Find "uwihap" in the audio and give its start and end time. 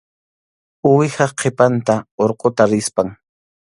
0.91-1.31